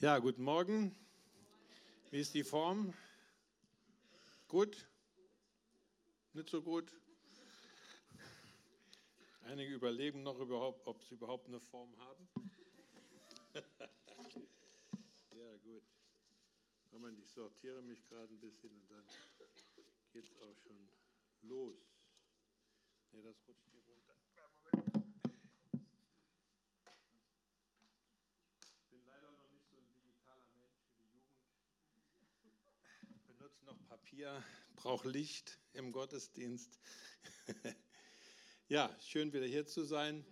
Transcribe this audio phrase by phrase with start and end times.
[0.00, 0.94] Ja, guten Morgen.
[2.10, 2.94] Wie ist die Form?
[4.46, 4.88] Gut?
[6.32, 6.94] Nicht so gut?
[9.42, 12.28] Einige überleben noch überhaupt, ob sie überhaupt eine Form haben.
[15.32, 15.82] ja, gut.
[16.92, 19.04] Moment, ich sortiere mich gerade ein bisschen und dann
[20.12, 20.88] geht es auch schon
[21.42, 21.76] los.
[23.12, 24.14] Ne, das rutscht hier runter.
[24.72, 25.08] Moment.
[28.80, 31.24] Ich bin leider noch nicht so ein digitaler Mensch wie die Jugend.
[33.26, 34.42] Benutze noch Papier,
[34.76, 36.80] brauche Licht im Gottesdienst.
[38.68, 40.24] ja, schön wieder hier zu sein.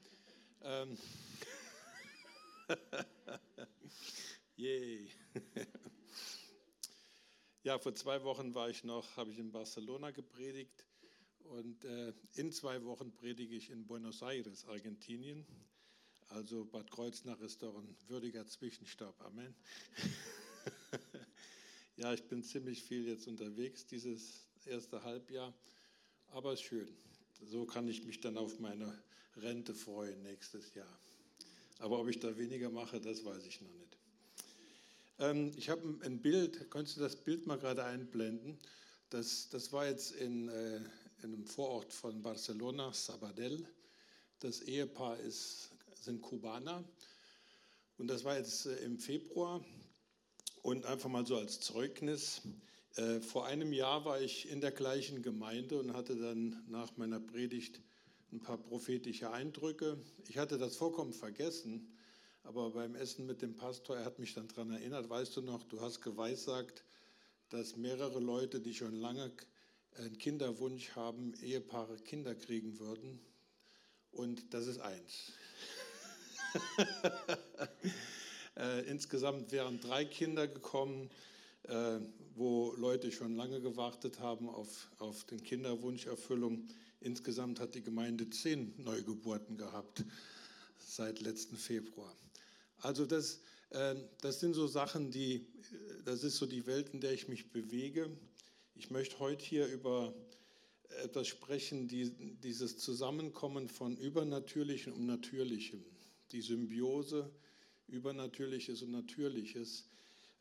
[0.63, 0.97] Ähm
[4.57, 5.11] Yay.
[7.63, 10.87] ja, vor zwei Wochen war ich noch, habe ich in Barcelona gepredigt
[11.41, 15.47] und äh, in zwei Wochen predige ich in Buenos Aires, Argentinien.
[16.29, 19.21] Also Bad Kreuznach ist doch ein würdiger Zwischenstopp.
[19.21, 19.55] Amen.
[21.97, 25.55] ja, ich bin ziemlich viel jetzt unterwegs dieses erste Halbjahr,
[26.29, 26.89] aber ist schön.
[27.43, 29.03] So kann ich mich dann auf meine
[29.37, 30.99] Rente freuen nächstes Jahr.
[31.79, 33.97] Aber ob ich da weniger mache, das weiß ich noch nicht.
[35.19, 38.59] Ähm, ich habe ein Bild, könntest du das Bild mal gerade einblenden?
[39.11, 40.77] Das, das war jetzt in, äh,
[41.23, 43.67] in einem Vorort von Barcelona, Sabadell.
[44.41, 46.85] Das Ehepaar ist, sind Kubaner.
[47.99, 49.65] Und das war jetzt äh, im Februar.
[50.67, 52.43] Und einfach mal so als Zeugnis.
[52.97, 57.21] Äh, vor einem Jahr war ich in der gleichen Gemeinde und hatte dann nach meiner
[57.21, 57.81] Predigt
[58.33, 59.97] ein paar prophetische Eindrücke.
[60.27, 61.97] Ich hatte das vollkommen vergessen,
[62.43, 65.63] aber beim Essen mit dem Pastor, er hat mich dann daran erinnert, weißt du noch,
[65.63, 66.83] du hast geweissagt,
[67.51, 69.31] dass mehrere Leute, die schon lange
[69.93, 73.21] einen Kinderwunsch haben, Ehepaare Kinder kriegen würden
[74.11, 75.33] und das ist eins.
[78.57, 81.11] äh, insgesamt wären drei Kinder gekommen,
[81.65, 81.99] äh,
[82.35, 86.67] wo Leute schon lange gewartet haben auf, auf den Kinderwunscherfüllung.
[87.01, 90.05] Insgesamt hat die Gemeinde zehn Neugeburten gehabt
[90.79, 92.15] seit letzten Februar.
[92.79, 95.47] Also das, äh, das sind so Sachen, die,
[96.05, 98.11] das ist so die Welt, in der ich mich bewege.
[98.75, 100.15] Ich möchte heute hier über
[101.03, 102.11] etwas sprechen, die,
[102.43, 105.85] dieses Zusammenkommen von Übernatürlichem und Natürlichem,
[106.33, 107.31] die Symbiose
[107.89, 109.89] Übernatürliches und Natürliches.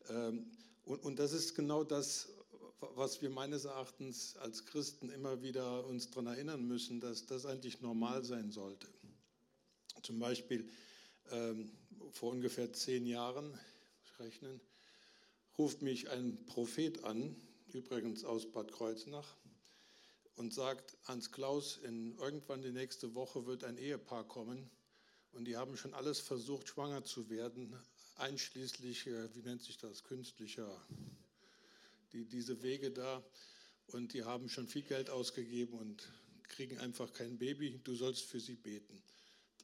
[0.08, 0.50] Ähm,
[0.84, 2.28] und, und das ist genau das,
[2.94, 7.80] was wir meines Erachtens als Christen immer wieder uns daran erinnern müssen, dass das eigentlich
[7.80, 8.86] normal sein sollte.
[10.02, 10.68] Zum Beispiel
[11.30, 11.70] ähm,
[12.12, 13.58] vor ungefähr zehn Jahren,
[14.18, 14.60] rechnen,
[15.58, 17.34] ruft mich ein Prophet an,
[17.72, 19.36] übrigens aus Bad Kreuznach,
[20.36, 24.70] und sagt, Hans Klaus, in, irgendwann die nächste Woche wird ein Ehepaar kommen
[25.32, 27.74] und die haben schon alles versucht, schwanger zu werden,
[28.16, 30.86] einschließlich, äh, wie nennt sich das, künstlicher,
[32.12, 33.24] die, diese Wege da.
[33.88, 36.08] Und die haben schon viel Geld ausgegeben und
[36.48, 37.80] kriegen einfach kein Baby.
[37.84, 39.02] Du sollst für sie beten.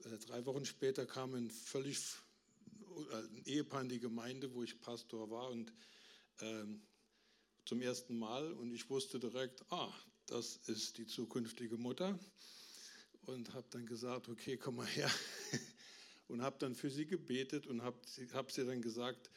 [0.04, 1.98] Äh, drei Wochen später kam ein völlig
[3.10, 5.72] äh, ein Ehepaar in die Gemeinde, wo ich Pastor war und
[6.40, 6.82] ähm,
[7.64, 9.92] zum ersten Mal und ich wusste direkt, ah,
[10.26, 12.18] das ist die zukünftige Mutter
[13.26, 15.10] und habe dann gesagt, okay, komm mal her
[16.28, 17.98] und habe dann für sie gebetet und habe
[18.32, 19.30] hab sie dann gesagt,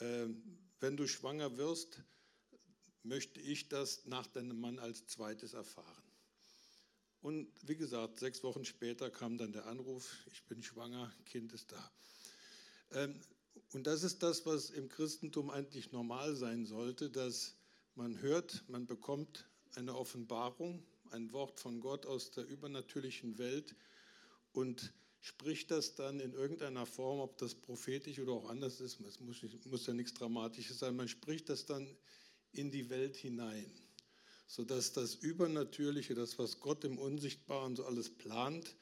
[0.00, 0.26] äh,
[0.80, 2.02] wenn du schwanger wirst,
[3.02, 6.02] möchte ich das nach deinem Mann als zweites erfahren.
[7.20, 11.72] Und wie gesagt, sechs Wochen später kam dann der Anruf, ich bin schwanger, Kind ist
[11.72, 11.92] da.
[12.92, 13.20] Ähm,
[13.72, 17.56] und das ist das, was im Christentum eigentlich normal sein sollte, dass
[17.94, 23.74] man hört, man bekommt eine Offenbarung, ein Wort von Gott aus der übernatürlichen Welt
[24.52, 29.20] und spricht das dann in irgendeiner Form, ob das prophetisch oder auch anders ist, es
[29.20, 31.86] muss, muss ja nichts Dramatisches sein, man spricht das dann
[32.52, 33.70] in die Welt hinein,
[34.46, 38.74] sodass das Übernatürliche, das, was Gott im Unsichtbaren so alles plant,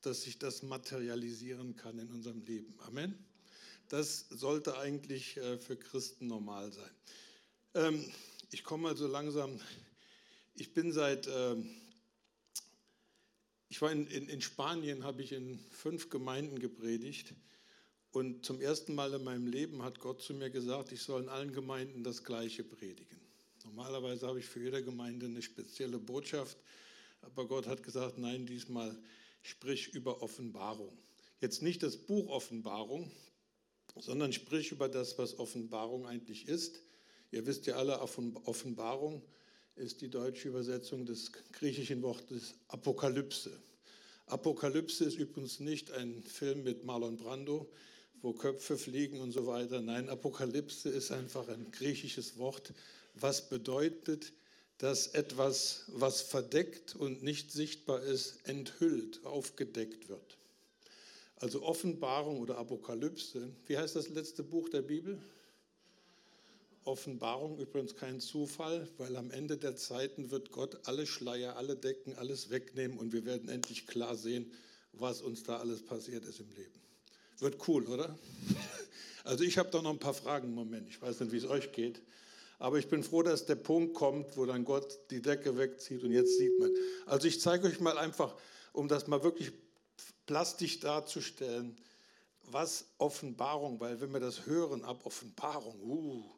[0.00, 2.74] dass sich das materialisieren kann in unserem Leben.
[2.80, 3.18] Amen.
[3.88, 6.90] Das sollte eigentlich äh, für Christen normal sein.
[7.74, 8.12] Ähm,
[8.50, 9.60] ich komme also langsam,
[10.58, 11.70] ich bin seit, ähm,
[13.68, 17.34] ich war in, in, in Spanien, habe ich in fünf Gemeinden gepredigt
[18.10, 21.28] und zum ersten Mal in meinem Leben hat Gott zu mir gesagt, ich soll in
[21.28, 23.20] allen Gemeinden das Gleiche predigen.
[23.64, 26.56] Normalerweise habe ich für jede Gemeinde eine spezielle Botschaft,
[27.22, 28.98] aber Gott hat gesagt, nein, diesmal
[29.42, 30.96] sprich über Offenbarung.
[31.40, 33.12] Jetzt nicht das Buch Offenbarung,
[33.96, 36.80] sondern sprich über das, was Offenbarung eigentlich ist.
[37.30, 39.22] Ihr wisst ja alle, Offenbarung
[39.78, 43.50] ist die deutsche Übersetzung des griechischen Wortes Apokalypse.
[44.26, 47.70] Apokalypse ist übrigens nicht ein Film mit Marlon Brando,
[48.20, 49.80] wo Köpfe fliegen und so weiter.
[49.80, 52.72] Nein, Apokalypse ist einfach ein griechisches Wort,
[53.14, 54.32] was bedeutet,
[54.78, 60.38] dass etwas, was verdeckt und nicht sichtbar ist, enthüllt, aufgedeckt wird.
[61.36, 63.48] Also Offenbarung oder Apokalypse.
[63.66, 65.20] Wie heißt das letzte Buch der Bibel?
[66.88, 72.14] Offenbarung übrigens kein Zufall, weil am Ende der Zeiten wird Gott alle Schleier, alle Decken,
[72.16, 74.50] alles wegnehmen und wir werden endlich klar sehen,
[74.94, 76.80] was uns da alles passiert ist im Leben.
[77.38, 78.18] Wird cool, oder?
[79.24, 80.88] Also ich habe da noch ein paar Fragen im Moment.
[80.88, 82.00] Ich weiß nicht, wie es euch geht.
[82.58, 86.12] Aber ich bin froh, dass der Punkt kommt, wo dann Gott die Decke wegzieht und
[86.12, 86.70] jetzt sieht man.
[87.04, 88.34] Also ich zeige euch mal einfach,
[88.72, 89.52] um das mal wirklich
[90.24, 91.76] plastisch darzustellen,
[92.44, 96.37] was Offenbarung, weil wenn wir das hören, ab Offenbarung, uh,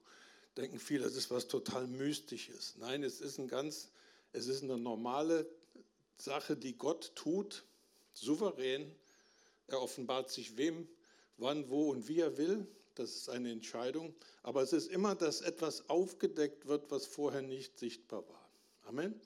[0.57, 2.75] denken viele, das ist was total Mystisches.
[2.79, 3.91] Nein, es ist, ein ganz,
[4.33, 5.47] es ist eine normale
[6.17, 7.65] Sache, die Gott tut,
[8.13, 8.95] souverän.
[9.69, 10.89] Er offenbart sich wem,
[11.37, 12.67] wann, wo und wie er will.
[12.95, 14.15] Das ist eine Entscheidung.
[14.43, 18.51] Aber es ist immer, dass etwas aufgedeckt wird, was vorher nicht sichtbar war.
[18.85, 19.19] Amen.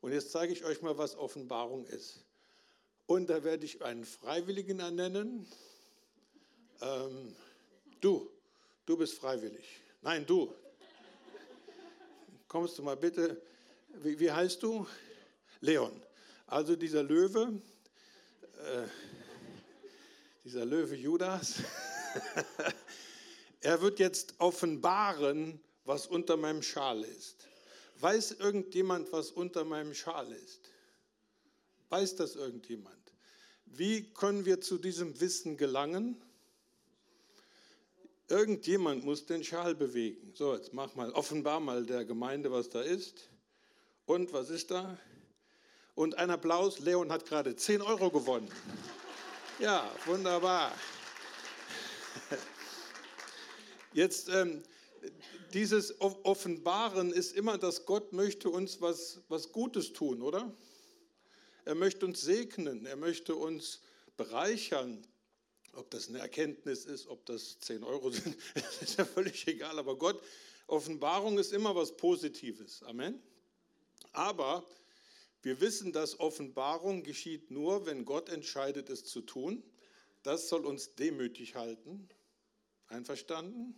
[0.00, 2.24] Und jetzt zeige ich euch mal, was Offenbarung ist.
[3.06, 5.46] Und da werde ich einen Freiwilligen ernennen.
[6.80, 7.36] Ähm,
[8.00, 8.30] du,
[8.86, 9.83] du bist freiwillig.
[10.04, 10.54] Nein, du.
[12.46, 13.40] Kommst du mal bitte.
[14.02, 14.86] Wie, wie heißt du?
[15.62, 15.98] Leon.
[16.46, 17.58] Also dieser Löwe,
[18.58, 18.86] äh,
[20.44, 21.54] dieser Löwe Judas,
[23.62, 27.48] er wird jetzt offenbaren, was unter meinem Schal ist.
[28.00, 30.68] Weiß irgendjemand, was unter meinem Schal ist?
[31.88, 33.14] Weiß das irgendjemand?
[33.64, 36.22] Wie können wir zu diesem Wissen gelangen?
[38.28, 40.32] Irgendjemand muss den Schal bewegen.
[40.34, 43.28] So, jetzt mach mal, offenbar mal der Gemeinde, was da ist.
[44.06, 44.98] Und was ist da?
[45.94, 48.48] Und ein Applaus, Leon hat gerade 10 Euro gewonnen.
[49.58, 50.72] Ja, wunderbar.
[53.92, 54.62] Jetzt, ähm,
[55.52, 60.52] dieses Offenbaren ist immer, dass Gott möchte uns was, was Gutes tun, oder?
[61.64, 63.80] Er möchte uns segnen, er möchte uns
[64.16, 65.06] bereichern.
[65.76, 68.36] Ob das eine Erkenntnis ist, ob das 10 Euro sind,
[68.80, 69.78] ist ja völlig egal.
[69.78, 70.22] Aber Gott,
[70.66, 72.82] Offenbarung ist immer was Positives.
[72.82, 73.22] Amen.
[74.12, 74.64] Aber
[75.42, 79.62] wir wissen, dass Offenbarung geschieht nur, wenn Gott entscheidet, es zu tun.
[80.22, 82.08] Das soll uns demütig halten.
[82.88, 83.74] Einverstanden?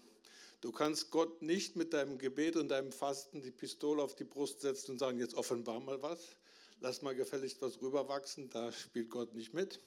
[0.60, 4.60] Du kannst Gott nicht mit deinem Gebet und deinem Fasten die Pistole auf die Brust
[4.60, 6.37] setzen und sagen, jetzt offenbar mal was
[6.81, 9.81] lass mal gefälligst was rüberwachsen, da spielt Gott nicht mit.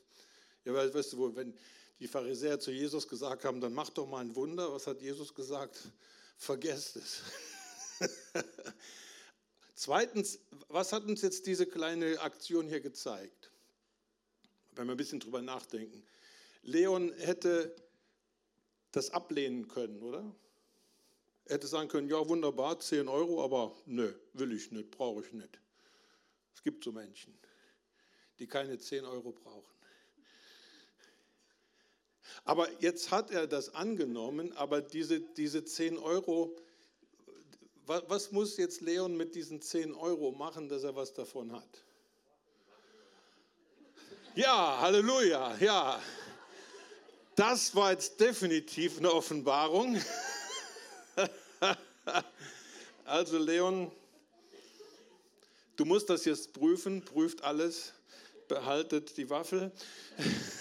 [0.65, 1.53] Ja, weißt du, wenn
[1.99, 5.33] die Pharisäer zu Jesus gesagt haben, dann mach doch mal ein Wunder, was hat Jesus
[5.33, 5.77] gesagt?
[6.37, 7.21] Vergesst es.
[9.75, 13.51] Zweitens, was hat uns jetzt diese kleine Aktion hier gezeigt?
[14.71, 16.03] Wenn wir ein bisschen drüber nachdenken.
[16.63, 17.75] Leon hätte
[18.91, 20.35] das ablehnen können, oder?
[21.45, 25.33] Er hätte sagen können, ja wunderbar, 10 Euro, aber nö, will ich nicht, brauche ich
[25.33, 25.59] nicht.
[26.53, 27.37] Es gibt so Menschen,
[28.37, 29.78] die keine 10 Euro brauchen.
[32.45, 36.55] Aber jetzt hat er das angenommen, aber diese, diese 10 Euro,
[37.85, 41.83] was, was muss jetzt Leon mit diesen 10 Euro machen, dass er was davon hat?
[44.35, 46.01] Ja, Halleluja, ja.
[47.35, 49.99] Das war jetzt definitiv eine Offenbarung.
[53.05, 53.91] Also Leon,
[55.79, 57.93] Du musst das jetzt prüfen, prüft alles,
[58.49, 59.71] behaltet die Waffel.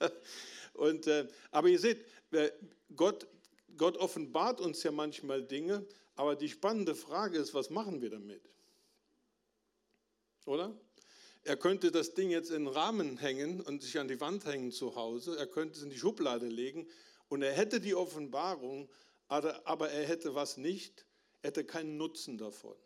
[0.74, 2.04] Und, äh, aber ihr seht,
[2.94, 3.26] Gott,
[3.76, 8.42] Gott offenbart uns ja manchmal Dinge, aber die spannende Frage ist, was machen wir damit?
[10.46, 10.74] Oder?
[11.44, 14.72] Er könnte das Ding jetzt in den Rahmen hängen und sich an die Wand hängen
[14.72, 15.38] zu Hause.
[15.38, 16.86] Er könnte es in die Schublade legen
[17.28, 18.88] und er hätte die Offenbarung,
[19.28, 21.06] aber er hätte was nicht,
[21.42, 22.76] er hätte keinen Nutzen davon.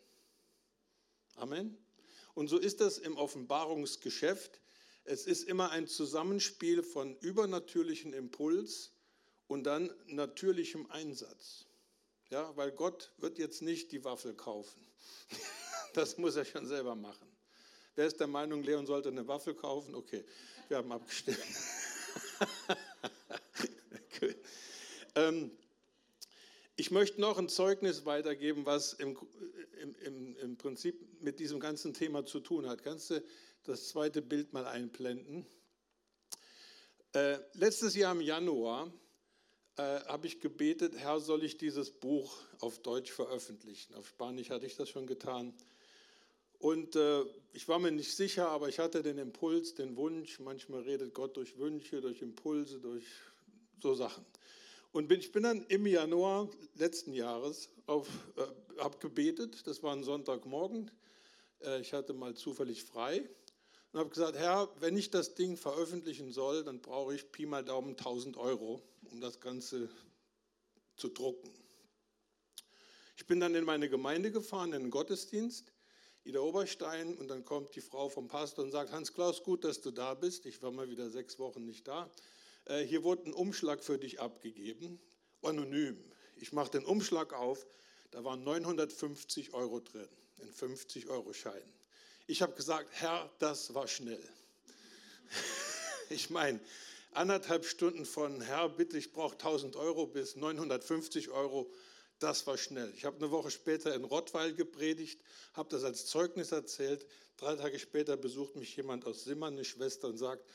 [1.35, 1.77] Amen.
[2.35, 4.59] Und so ist das im Offenbarungsgeschäft.
[5.05, 8.91] Es ist immer ein Zusammenspiel von übernatürlichem Impuls
[9.47, 11.65] und dann natürlichem Einsatz.
[12.29, 14.85] Ja, weil Gott wird jetzt nicht die Waffel kaufen.
[15.93, 17.27] Das muss er schon selber machen.
[17.93, 19.93] Wer ist der Meinung, Leon sollte eine Waffel kaufen?
[19.93, 20.25] Okay,
[20.67, 21.37] wir haben abgestimmt.
[25.13, 25.51] ähm,
[26.75, 29.15] ich möchte noch ein Zeugnis weitergeben, was im,
[30.03, 32.83] im, im, Prinzip mit diesem ganzen Thema zu tun hat.
[32.83, 33.23] Kannst du
[33.63, 35.45] das zweite Bild mal einblenden?
[37.13, 38.91] Äh, letztes Jahr im Januar
[39.77, 43.93] äh, habe ich gebetet, Herr, soll ich dieses Buch auf Deutsch veröffentlichen?
[43.95, 45.53] Auf Spanisch hatte ich das schon getan.
[46.59, 50.39] Und äh, ich war mir nicht sicher, aber ich hatte den Impuls, den Wunsch.
[50.39, 53.05] Manchmal redet Gott durch Wünsche, durch Impulse, durch
[53.81, 54.25] so Sachen.
[54.91, 59.65] Und bin, ich bin dann im Januar letzten Jahres auf, äh, habe gebetet.
[59.65, 60.91] Das war ein Sonntagmorgen.
[61.61, 63.27] Äh, ich hatte mal zufällig frei
[63.93, 67.63] und habe gesagt, Herr, wenn ich das Ding veröffentlichen soll, dann brauche ich Pi mal
[67.63, 68.81] Daumen 1000 Euro,
[69.11, 69.87] um das Ganze
[70.95, 71.53] zu drucken.
[73.15, 75.71] Ich bin dann in meine Gemeinde gefahren, in den Gottesdienst,
[76.23, 79.91] Ida Oberstein, und dann kommt die Frau vom Pastor und sagt, Hans-Klaus, gut, dass du
[79.91, 80.47] da bist.
[80.47, 82.09] Ich war mal wieder sechs Wochen nicht da.
[82.65, 84.99] Äh, hier wurde ein Umschlag für dich abgegeben,
[85.43, 86.03] anonym.
[86.37, 87.67] Ich mache den Umschlag auf,
[88.09, 90.09] da waren 950 Euro drin,
[90.41, 91.82] in 50-Euro-Scheinen.
[92.25, 94.23] Ich habe gesagt, Herr, das war schnell.
[96.09, 96.61] ich meine,
[97.11, 101.69] anderthalb Stunden von Herr, bitte, ich brauche 1000 Euro bis 950 Euro,
[102.19, 102.93] das war schnell.
[102.95, 105.19] Ich habe eine Woche später in Rottweil gepredigt,
[105.53, 107.05] habe das als Zeugnis erzählt.
[107.35, 110.45] Drei Tage später besucht mich jemand aus Simmern, eine Schwester, und sagt,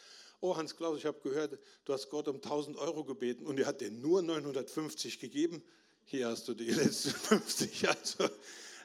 [0.41, 3.67] oh Hans Klaus, ich habe gehört, du hast Gott um 1000 Euro gebeten und er
[3.67, 5.63] hat dir nur 950 gegeben.
[6.07, 7.87] Hier hast du die letzten 50.
[7.91, 8.31] Also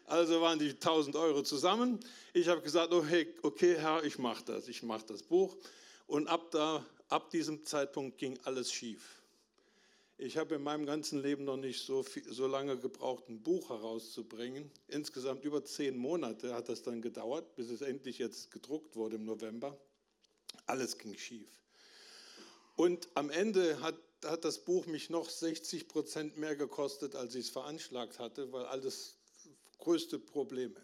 [0.06, 2.00] also waren die 1000 Euro zusammen.
[2.34, 5.56] Ich habe gesagt, okay, oh, okay Herr, ich mache das, ich mache das Buch.
[6.08, 9.24] Und ab, da, ab diesem Zeitpunkt ging alles schief.
[10.18, 13.70] Ich habe in meinem ganzen Leben noch nicht so, viel, so lange gebraucht, ein Buch
[13.70, 14.70] herauszubringen.
[14.88, 19.26] Insgesamt über zehn Monate hat das dann gedauert, bis es endlich jetzt gedruckt wurde im
[19.26, 19.78] November.
[20.66, 21.50] Alles ging schief.
[22.76, 27.48] Und am Ende hat, hat das Buch mich noch 60 Prozent mehr gekostet, als ich
[27.48, 29.18] es veranschlagt hatte, weil alles
[29.84, 30.82] größte Probleme.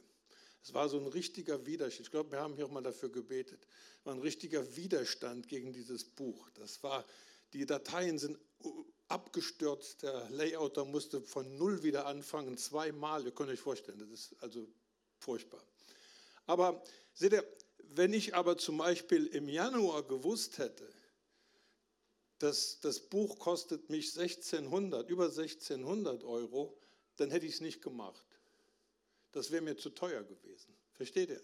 [0.62, 2.08] Es war so ein richtiger Widerstand.
[2.08, 3.66] Ich glaube, wir haben hier auch mal dafür gebetet.
[4.00, 6.50] Es war ein richtiger Widerstand gegen dieses Buch.
[6.56, 7.06] Das war,
[7.54, 8.38] die Dateien sind
[9.08, 10.04] abgestürzt.
[10.04, 13.24] Der Layouter musste von null wieder anfangen, zweimal.
[13.26, 14.68] Ihr könnt euch vorstellen, das ist also
[15.18, 15.64] furchtbar.
[16.46, 17.46] Aber seht ihr,
[17.92, 20.88] wenn ich aber zum Beispiel im Januar gewusst hätte,
[22.40, 26.78] dass das Buch kostet mich 1600, über 1600 Euro,
[27.16, 28.24] dann hätte ich es nicht gemacht.
[29.32, 30.76] Das wäre mir zu teuer gewesen.
[30.94, 31.42] Versteht ihr?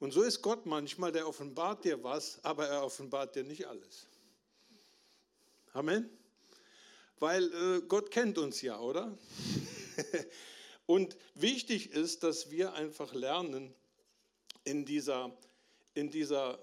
[0.00, 4.06] Und so ist Gott manchmal, der offenbart dir was, aber er offenbart dir nicht alles.
[5.72, 6.08] Amen?
[7.18, 9.16] Weil äh, Gott kennt uns ja, oder?
[10.86, 13.74] Und wichtig ist, dass wir einfach lernen,
[14.64, 15.36] in dieser,
[15.94, 16.58] in dieser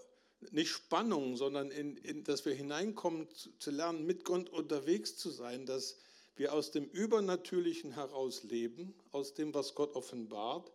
[0.51, 5.29] nicht Spannung, sondern in, in, dass wir hineinkommen zu, zu lernen, mit Gott unterwegs zu
[5.29, 5.98] sein, dass
[6.36, 10.72] wir aus dem Übernatürlichen heraus leben, aus dem, was Gott offenbart,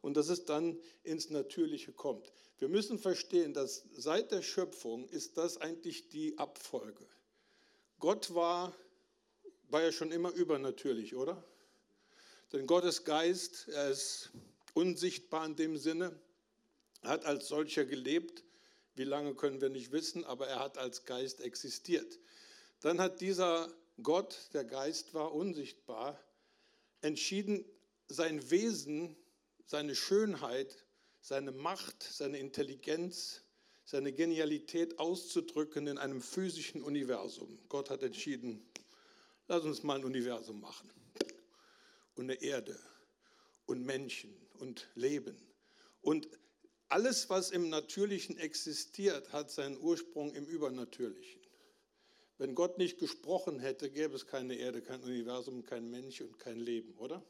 [0.00, 2.32] und dass es dann ins Natürliche kommt.
[2.58, 7.06] Wir müssen verstehen, dass seit der Schöpfung ist das eigentlich die Abfolge.
[7.98, 8.74] Gott war,
[9.68, 11.42] war ja schon immer übernatürlich, oder?
[12.52, 14.30] Denn Gottes Geist, er ist
[14.74, 16.18] unsichtbar in dem Sinne,
[17.02, 18.44] hat als solcher gelebt.
[18.94, 22.18] Wie lange können wir nicht wissen, aber er hat als Geist existiert.
[22.80, 26.18] Dann hat dieser Gott, der Geist war unsichtbar,
[27.00, 27.64] entschieden,
[28.08, 29.16] sein Wesen,
[29.66, 30.84] seine Schönheit,
[31.20, 33.42] seine Macht, seine Intelligenz,
[33.84, 37.58] seine Genialität auszudrücken in einem physischen Universum.
[37.68, 38.66] Gott hat entschieden,
[39.48, 40.90] lass uns mal ein Universum machen.
[42.14, 42.78] Und eine Erde
[43.66, 45.36] und Menschen und Leben.
[46.02, 46.28] Und
[46.88, 51.41] alles, was im Natürlichen existiert, hat seinen Ursprung im Übernatürlichen.
[52.38, 56.58] Wenn Gott nicht gesprochen hätte, gäbe es keine Erde, kein Universum, kein Mensch und kein
[56.58, 57.22] Leben, oder?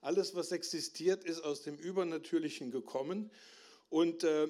[0.00, 3.30] Alles, was existiert, ist aus dem Übernatürlichen gekommen.
[3.90, 4.48] Und, äh,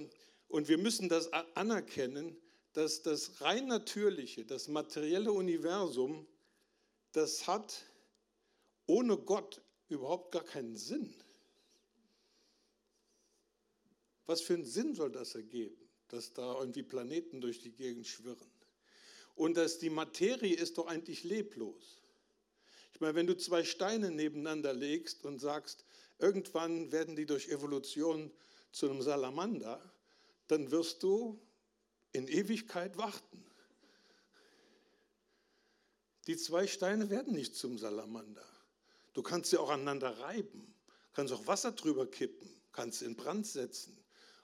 [0.48, 2.36] und wir müssen das anerkennen,
[2.72, 6.26] dass das rein natürliche, das materielle Universum,
[7.12, 7.84] das hat
[8.86, 11.14] ohne Gott überhaupt gar keinen Sinn.
[14.26, 15.76] Was für einen Sinn soll das ergeben,
[16.08, 18.50] dass da irgendwie Planeten durch die Gegend schwirren?
[19.38, 22.02] Und dass die Materie ist doch eigentlich leblos.
[22.92, 25.84] Ich meine, wenn du zwei Steine nebeneinander legst und sagst,
[26.18, 28.32] irgendwann werden die durch Evolution
[28.72, 29.80] zu einem Salamander,
[30.48, 31.40] dann wirst du
[32.10, 33.44] in Ewigkeit warten.
[36.26, 38.44] Die zwei Steine werden nicht zum Salamander.
[39.12, 40.74] Du kannst sie auch aneinander reiben,
[41.12, 43.96] kannst auch Wasser drüber kippen, kannst in Brand setzen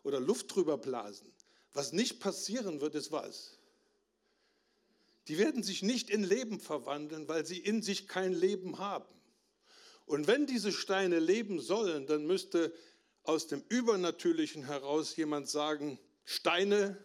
[0.05, 1.35] oder Luft drüber blasen.
[1.73, 3.59] Was nicht passieren wird, ist was?
[5.29, 9.13] Die werden sich nicht in Leben verwandeln, weil sie in sich kein Leben haben.
[10.07, 12.75] Und wenn diese Steine leben sollen, dann müsste
[13.23, 16.99] aus dem Übernatürlichen heraus jemand sagen, Steine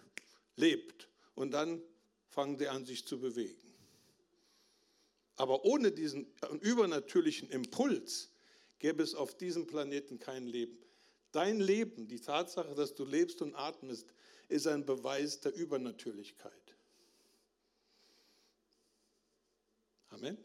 [0.57, 1.07] lebt.
[1.33, 1.81] Und dann
[2.27, 3.55] fangen sie an, sich zu bewegen.
[5.37, 6.27] Aber ohne diesen
[6.59, 8.29] übernatürlichen Impuls
[8.79, 10.77] gäbe es auf diesem Planeten kein Leben.
[11.31, 14.07] Dein Leben, die Tatsache, dass du lebst und atmest,
[14.49, 16.68] ist ein Beweis der Übernatürlichkeit.
[20.09, 20.37] Amen.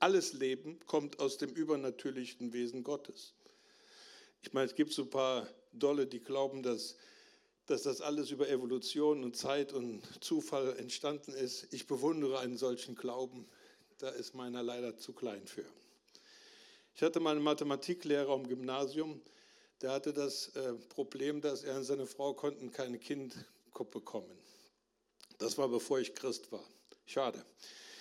[0.00, 3.34] Alles Leben kommt aus dem übernatürlichen Wesen Gottes.
[4.42, 6.96] Ich meine, es gibt so ein paar Dolle, die glauben, dass,
[7.66, 11.72] dass das alles über Evolution und Zeit und Zufall entstanden ist.
[11.72, 13.46] Ich bewundere einen solchen Glauben.
[13.98, 15.64] Da ist meiner leider zu klein für.
[16.94, 19.20] Ich hatte mal einen Mathematiklehrer im Gymnasium,
[19.80, 23.34] der hatte das äh, Problem, dass er und seine Frau konnten kein Kind
[23.90, 24.38] bekommen.
[25.38, 26.64] Das war bevor ich Christ war.
[27.06, 27.44] Schade.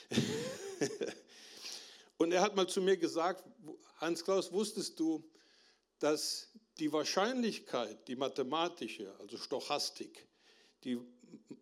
[2.18, 3.44] und er hat mal zu mir gesagt,
[3.98, 5.24] Hans Klaus, wusstest du,
[6.00, 6.50] dass
[6.80, 10.28] die Wahrscheinlichkeit, die mathematische, also Stochastik,
[10.84, 11.00] die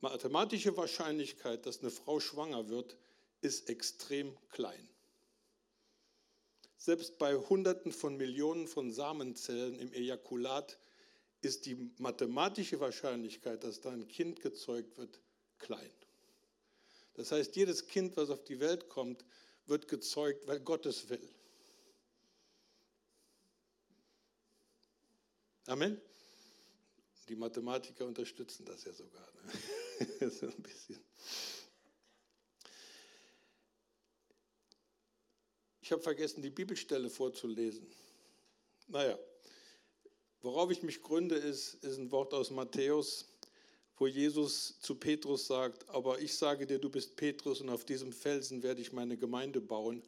[0.02, 2.98] mathematische Wahrscheinlichkeit, dass eine Frau schwanger wird,
[3.42, 4.90] ist extrem klein.
[6.78, 10.80] Selbst bei Hunderten von Millionen von Samenzellen im Ejakulat
[11.42, 15.22] ist die mathematische Wahrscheinlichkeit, dass da ein Kind gezeugt wird,
[15.60, 15.92] klein.
[17.14, 19.26] Das heißt, jedes Kind, was auf die Welt kommt,
[19.66, 21.28] wird gezeugt, weil Gott es will.
[25.68, 26.02] Amen.
[27.30, 29.28] Die Mathematiker unterstützen das ja sogar.
[30.20, 30.32] Ne?
[30.32, 31.00] so ein bisschen.
[35.82, 37.90] Ich habe vergessen, die Bibelstelle vorzulesen.
[38.88, 39.18] Naja,
[40.42, 43.31] worauf ich mich gründe, ist, ist ein Wort aus Matthäus,
[44.02, 48.12] wo Jesus zu Petrus sagt, aber ich sage dir, du bist Petrus und auf diesem
[48.12, 50.02] Felsen werde ich meine Gemeinde bauen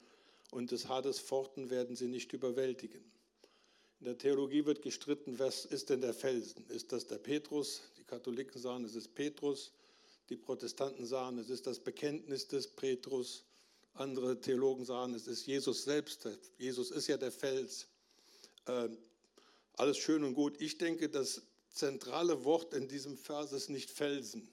[0.49, 3.03] und des Hades Pforten werden sie nicht überwältigen.
[3.99, 6.65] In der Theologie wird gestritten, was ist denn der Felsen?
[6.69, 7.83] Ist das der Petrus?
[7.99, 9.71] Die Katholiken sagen, es ist Petrus.
[10.29, 13.43] Die Protestanten sagen, es ist das Bekenntnis des Petrus.
[13.93, 16.27] Andere Theologen sagen, es ist Jesus selbst.
[16.57, 17.85] Jesus ist ja der Fels.
[18.65, 18.89] Äh,
[19.77, 20.59] alles schön und gut.
[20.59, 21.43] Ich denke, das
[21.73, 24.47] zentrale Wort in diesem Vers ist nicht Felsen,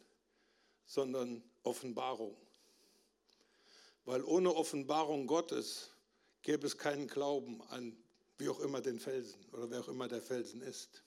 [0.87, 2.37] sondern Offenbarung.
[4.05, 5.91] Weil ohne Offenbarung Gottes
[6.43, 7.97] gäbe es keinen Glauben an
[8.39, 11.02] wie auch immer den Felsen oder wer auch immer der Felsen ist.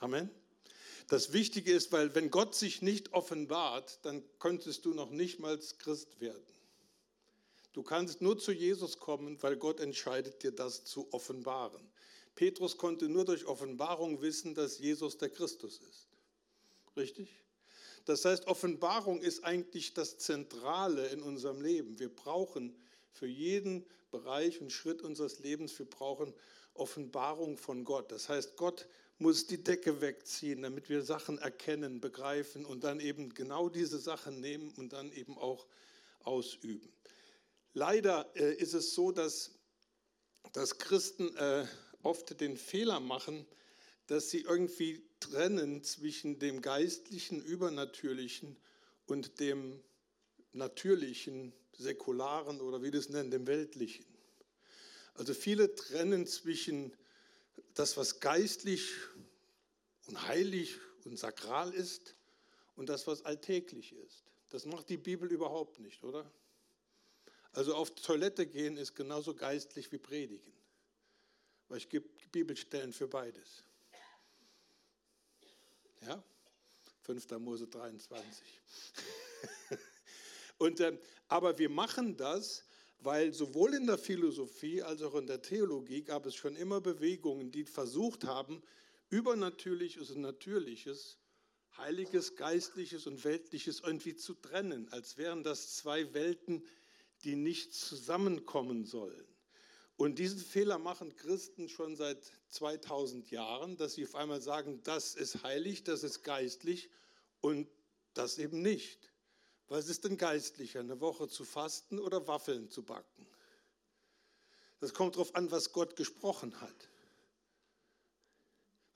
[0.00, 0.28] Amen.
[1.06, 5.58] Das Wichtige ist, weil wenn Gott sich nicht offenbart, dann könntest du noch nicht mal
[5.78, 6.42] Christ werden.
[7.72, 11.93] Du kannst nur zu Jesus kommen, weil Gott entscheidet dir das zu offenbaren.
[12.34, 16.08] Petrus konnte nur durch Offenbarung wissen, dass Jesus der Christus ist.
[16.96, 17.28] Richtig?
[18.04, 21.98] Das heißt, Offenbarung ist eigentlich das Zentrale in unserem Leben.
[21.98, 22.76] Wir brauchen
[23.12, 26.34] für jeden Bereich und Schritt unseres Lebens, wir brauchen
[26.74, 28.12] Offenbarung von Gott.
[28.12, 28.86] Das heißt, Gott
[29.18, 34.40] muss die Decke wegziehen, damit wir Sachen erkennen, begreifen und dann eben genau diese Sachen
[34.40, 35.66] nehmen und dann eben auch
[36.20, 36.92] ausüben.
[37.72, 39.52] Leider äh, ist es so, dass,
[40.52, 41.66] dass Christen äh,
[42.04, 43.46] oft den Fehler machen,
[44.06, 48.56] dass sie irgendwie trennen zwischen dem geistlichen, übernatürlichen
[49.06, 49.80] und dem
[50.52, 54.04] natürlichen, säkularen oder wie das nennen, dem weltlichen.
[55.14, 56.92] Also viele trennen zwischen
[57.74, 58.92] das, was geistlich
[60.06, 62.14] und heilig und sakral ist
[62.76, 64.24] und das, was alltäglich ist.
[64.50, 66.30] Das macht die Bibel überhaupt nicht, oder?
[67.52, 70.52] Also auf Toilette gehen ist genauso geistlich wie predigen,
[71.68, 73.64] weil es gibt Bibelstellen für beides.
[76.02, 76.22] Ja?
[77.02, 77.30] 5.
[77.38, 78.44] Mose 23.
[80.58, 80.98] Und, äh,
[81.28, 82.64] aber wir machen das,
[83.00, 87.50] weil sowohl in der Philosophie als auch in der Theologie gab es schon immer Bewegungen,
[87.50, 88.62] die versucht haben,
[89.10, 91.18] Übernatürliches und Natürliches,
[91.76, 96.64] Heiliges, Geistliches und Weltliches irgendwie zu trennen, als wären das zwei Welten,
[97.24, 99.33] die nicht zusammenkommen sollen.
[99.96, 105.14] Und diesen Fehler machen Christen schon seit 2000 Jahren, dass sie auf einmal sagen, das
[105.14, 106.90] ist heilig, das ist geistlich
[107.40, 107.68] und
[108.14, 109.12] das eben nicht.
[109.68, 113.26] Was ist denn geistlicher, eine Woche zu fasten oder Waffeln zu backen?
[114.80, 116.90] Das kommt darauf an, was Gott gesprochen hat.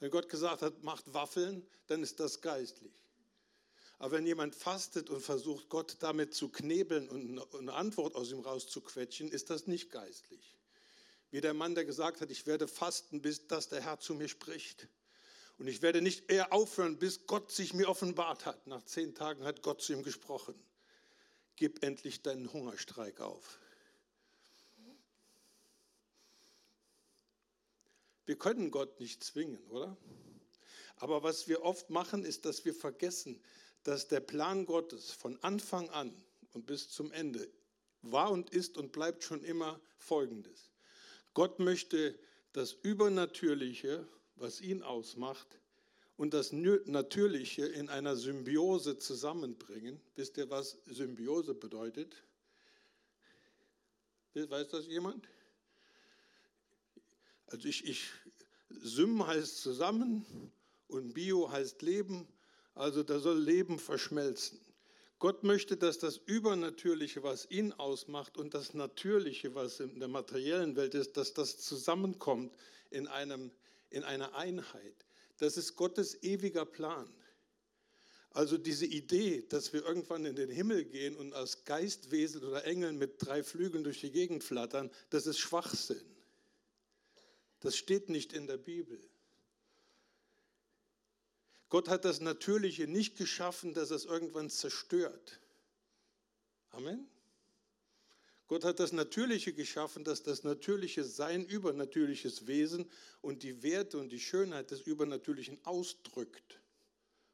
[0.01, 2.93] Wenn Gott gesagt hat, macht Waffeln, dann ist das geistlich.
[3.99, 8.41] Aber wenn jemand fastet und versucht, Gott damit zu knebeln und eine Antwort aus ihm
[8.41, 10.58] rauszuquetschen, ist das nicht geistlich.
[11.31, 14.29] Wie der Mann, der gesagt hat, ich werde fasten, bis dass der Herr zu mir
[14.29, 14.89] spricht.
[15.59, 18.67] Und ich werde nicht eher aufhören, bis Gott sich mir offenbart hat.
[18.67, 20.55] Nach zehn Tagen hat Gott zu ihm gesprochen.
[21.57, 23.59] Gib endlich deinen Hungerstreik auf.
[28.25, 29.97] Wir können Gott nicht zwingen, oder?
[30.97, 33.43] Aber was wir oft machen, ist, dass wir vergessen,
[33.85, 36.15] dass der Plan Gottes von Anfang an
[36.53, 37.51] und bis zum Ende
[38.03, 40.68] war und ist und bleibt schon immer folgendes.
[41.35, 42.19] Gott möchte
[42.53, 44.07] das Übernatürliche
[44.41, 45.59] was ihn ausmacht,
[46.17, 50.01] und das Natürliche in einer Symbiose zusammenbringen.
[50.17, 52.25] Wisst ihr, was Symbiose bedeutet?
[54.35, 55.29] Weiß das jemand?
[57.47, 58.11] Also ich, ich
[58.69, 60.27] Sym heißt zusammen
[60.89, 62.27] und Bio heißt Leben.
[62.75, 64.61] Also da soll Leben verschmelzen.
[65.19, 70.77] Gott möchte, dass das Übernatürliche, was ihn ausmacht, und das Natürliche, was in der materiellen
[70.77, 72.55] Welt ist, dass das zusammenkommt
[72.91, 73.51] in, einem,
[73.91, 75.07] in einer Einheit.
[75.39, 77.13] Das ist Gottes ewiger Plan.
[78.31, 82.99] Also diese Idee, dass wir irgendwann in den Himmel gehen und als Geistwesen oder Engeln
[82.99, 86.05] mit drei Flügeln durch die Gegend flattern, das ist Schwachsinn.
[87.61, 89.01] Das steht nicht in der Bibel.
[91.69, 95.41] Gott hat das Natürliche nicht geschaffen, dass es irgendwann zerstört.
[96.71, 97.07] Amen.
[98.47, 104.09] Gott hat das Natürliche geschaffen, dass das Natürliche sein übernatürliches Wesen und die Werte und
[104.09, 106.59] die Schönheit des Übernatürlichen ausdrückt.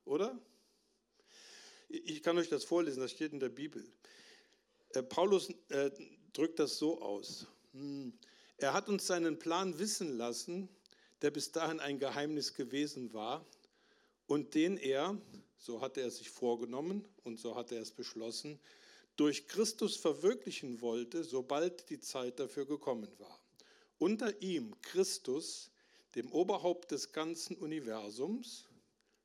[0.04, 0.36] Oder?
[1.88, 3.84] Ich kann euch das vorlesen, das steht in der Bibel.
[4.90, 5.92] Äh, Paulus äh,
[6.32, 7.46] drückt das so aus.
[7.72, 8.12] Hm.
[8.56, 10.68] Er hat uns seinen Plan wissen lassen,
[11.22, 13.46] der bis dahin ein Geheimnis gewesen war
[14.26, 15.18] und den er,
[15.58, 18.58] so hat er es sich vorgenommen und so hat er es beschlossen,
[19.16, 23.38] durch Christus verwirklichen wollte, sobald die Zeit dafür gekommen war.
[23.98, 25.70] Unter ihm, Christus,
[26.14, 28.68] dem Oberhaupt des ganzen Universums,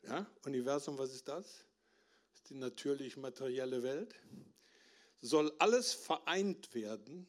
[0.03, 1.65] ja, Universum, was ist das?
[2.49, 4.15] Die natürlich materielle Welt,
[5.21, 7.27] soll alles vereint werden,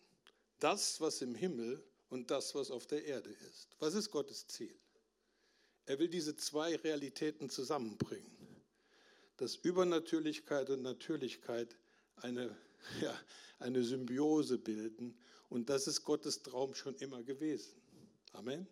[0.60, 3.68] das, was im Himmel und das, was auf der Erde ist.
[3.78, 4.74] Was ist Gottes Ziel?
[5.90, 8.30] Er will diese zwei Realitäten zusammenbringen.
[9.38, 11.74] Dass Übernatürlichkeit und Natürlichkeit
[12.14, 12.56] eine,
[13.02, 13.20] ja,
[13.58, 15.18] eine Symbiose bilden.
[15.48, 17.72] Und das ist Gottes Traum schon immer gewesen.
[18.34, 18.68] Amen.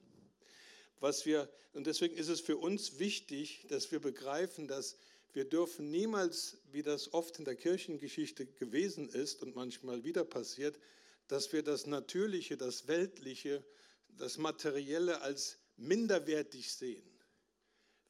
[1.01, 4.97] Was wir, und deswegen ist es für uns wichtig, dass wir begreifen, dass
[5.33, 10.79] wir dürfen niemals, wie das oft in der Kirchengeschichte gewesen ist und manchmal wieder passiert,
[11.27, 13.65] dass wir das Natürliche, das Weltliche,
[14.07, 17.09] das Materielle als minderwertig sehen.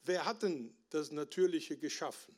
[0.03, 2.35] Wer hat denn das Natürliche geschaffen?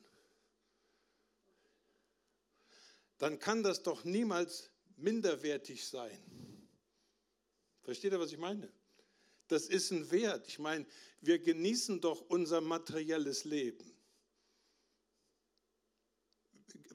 [3.21, 6.17] dann kann das doch niemals minderwertig sein.
[7.83, 8.67] Versteht ihr, was ich meine?
[9.47, 10.47] Das ist ein Wert.
[10.47, 10.87] Ich meine,
[11.19, 13.93] wir genießen doch unser materielles Leben.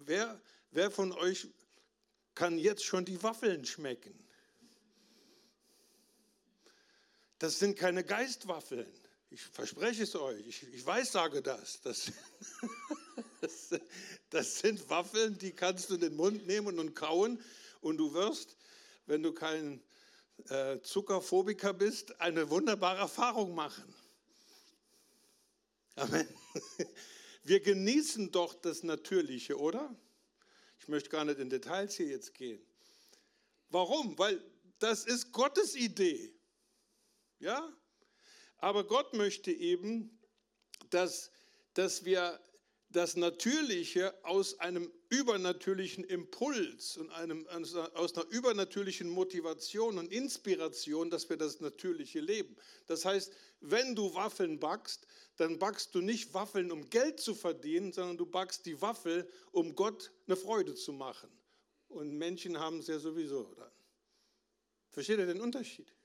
[0.00, 1.46] Wer, wer von euch
[2.34, 4.25] kann jetzt schon die Waffeln schmecken?
[7.38, 8.90] Das sind keine Geistwaffeln.
[9.30, 10.46] Ich verspreche es euch.
[10.46, 11.80] Ich, ich weiß, sage das.
[11.82, 12.12] Das,
[13.40, 13.70] das,
[14.30, 17.42] das sind Waffeln, die kannst du in den Mund nehmen und kauen
[17.80, 18.56] und du wirst,
[19.06, 19.82] wenn du kein
[20.48, 23.94] äh, Zuckerphobiker bist, eine wunderbare Erfahrung machen.
[25.96, 26.28] Amen.
[27.42, 29.94] Wir genießen doch das Natürliche, oder?
[30.78, 32.64] Ich möchte gar nicht in Details hier jetzt gehen.
[33.70, 34.18] Warum?
[34.18, 34.42] Weil
[34.78, 36.35] das ist Gottes Idee.
[37.38, 37.72] Ja?
[38.58, 40.18] Aber Gott möchte eben,
[40.90, 41.30] dass,
[41.74, 42.40] dass wir
[42.90, 47.46] das Natürliche aus einem übernatürlichen Impuls und einem,
[47.94, 52.56] aus einer übernatürlichen Motivation und Inspiration, dass wir das Natürliche leben.
[52.86, 57.92] Das heißt, wenn du Waffeln backst, dann backst du nicht Waffeln, um Geld zu verdienen,
[57.92, 61.30] sondern du backst die Waffel, um Gott eine Freude zu machen.
[61.88, 63.70] Und Menschen haben es ja sowieso dann.
[64.90, 65.95] Versteht ihr den Unterschied?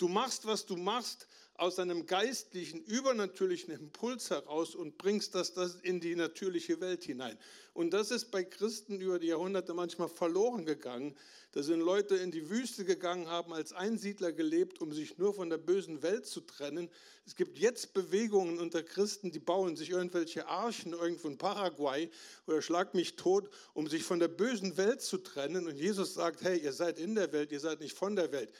[0.00, 1.26] Du machst, was du machst,
[1.58, 7.36] aus einem geistlichen, übernatürlichen Impuls heraus und bringst das, das in die natürliche Welt hinein.
[7.74, 11.14] Und das ist bei Christen über die Jahrhunderte manchmal verloren gegangen.
[11.52, 15.50] Da sind Leute in die Wüste gegangen, haben als Einsiedler gelebt, um sich nur von
[15.50, 16.88] der bösen Welt zu trennen.
[17.26, 22.10] Es gibt jetzt Bewegungen unter Christen, die bauen sich irgendwelche Archen irgendwo in Paraguay
[22.46, 25.66] oder schlag mich tot, um sich von der bösen Welt zu trennen.
[25.66, 28.50] Und Jesus sagt, hey, ihr seid in der Welt, ihr seid nicht von der Welt.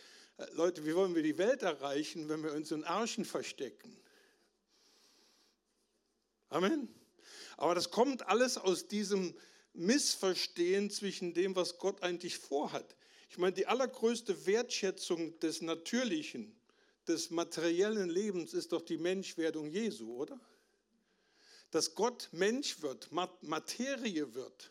[0.53, 3.97] Leute, wie wollen wir die Welt erreichen, wenn wir uns in Archen verstecken?
[6.49, 6.89] Amen.
[7.57, 9.35] Aber das kommt alles aus diesem
[9.75, 12.97] Missverstehen zwischen dem, was Gott eigentlich vorhat.
[13.29, 16.59] Ich meine, die allergrößte Wertschätzung des Natürlichen,
[17.07, 20.41] des materiellen Lebens ist doch die Menschwerdung Jesu, oder?
[21.71, 24.71] Dass Gott Mensch wird, Materie wird.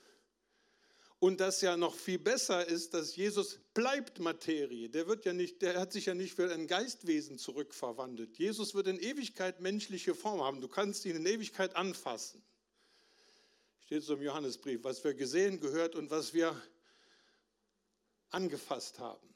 [1.20, 4.90] Und das ja noch viel besser ist, dass Jesus bleibt Materie.
[4.90, 8.38] Der, wird ja nicht, der hat sich ja nicht für ein Geistwesen zurückverwandelt.
[8.38, 10.62] Jesus wird in Ewigkeit menschliche Form haben.
[10.62, 12.42] Du kannst ihn in Ewigkeit anfassen.
[13.82, 16.56] Steht so im Johannesbrief, was wir gesehen, gehört und was wir
[18.30, 19.28] angefasst haben.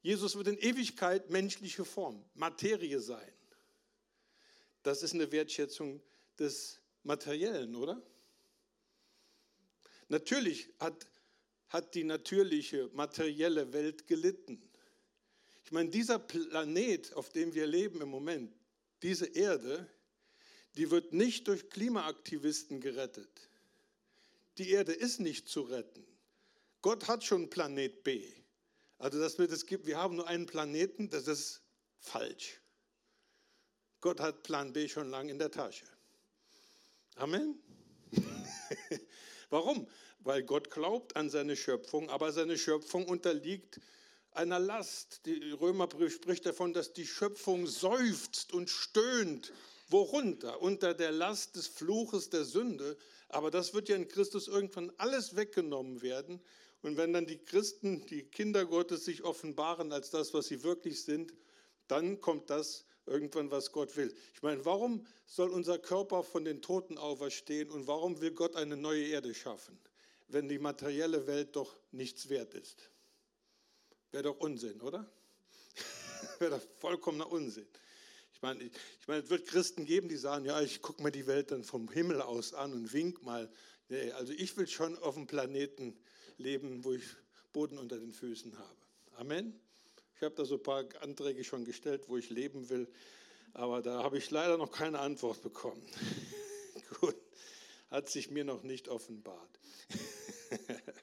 [0.00, 3.32] Jesus wird in Ewigkeit menschliche Form, Materie sein.
[4.82, 6.02] Das ist eine Wertschätzung
[6.38, 8.02] des Materiellen, oder?
[10.08, 11.06] Natürlich hat,
[11.68, 14.62] hat die natürliche, materielle Welt gelitten.
[15.64, 18.54] Ich meine, dieser Planet, auf dem wir leben im Moment,
[19.02, 19.88] diese Erde,
[20.76, 23.48] die wird nicht durch Klimaaktivisten gerettet.
[24.58, 26.04] Die Erde ist nicht zu retten.
[26.82, 28.30] Gott hat schon Planet B.
[28.98, 31.62] Also, dass wir das gibt, wir haben nur einen Planeten, das ist
[31.98, 32.60] falsch.
[34.00, 35.86] Gott hat Plan B schon lange in der Tasche.
[37.16, 37.58] Amen.
[39.54, 39.86] Warum?
[40.18, 43.80] Weil Gott glaubt an seine Schöpfung, aber seine Schöpfung unterliegt
[44.32, 45.20] einer Last.
[45.26, 49.52] Die Römerbrief spricht davon, dass die Schöpfung seufzt und stöhnt.
[49.90, 50.60] Worunter?
[50.60, 52.96] Unter der Last des Fluches der Sünde.
[53.28, 56.40] Aber das wird ja in Christus irgendwann alles weggenommen werden.
[56.82, 61.04] Und wenn dann die Christen, die Kinder Gottes sich offenbaren als das, was sie wirklich
[61.04, 61.32] sind,
[61.86, 64.14] dann kommt das irgendwann, was Gott will.
[64.34, 68.76] Ich meine, warum soll unser Körper von den Toten auferstehen und warum will Gott eine
[68.76, 69.78] neue Erde schaffen,
[70.28, 72.90] wenn die materielle Welt doch nichts wert ist?
[74.10, 75.10] Wäre doch Unsinn, oder?
[76.38, 77.66] Wäre doch vollkommener Unsinn.
[78.34, 81.26] Ich meine, ich meine, es wird Christen geben, die sagen, ja, ich gucke mir die
[81.26, 83.50] Welt dann vom Himmel aus an und wink mal.
[83.88, 85.96] Nee, also ich will schon auf einem Planeten
[86.36, 87.04] leben, wo ich
[87.52, 88.76] Boden unter den Füßen habe.
[89.16, 89.63] Amen.
[90.16, 92.88] Ich habe da so ein paar Anträge schon gestellt, wo ich leben will,
[93.52, 95.82] aber da habe ich leider noch keine Antwort bekommen.
[97.00, 97.16] Gut,
[97.90, 99.58] hat sich mir noch nicht offenbart.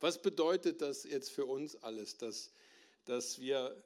[0.00, 2.52] Was bedeutet das jetzt für uns alles, dass,
[3.04, 3.82] dass wir,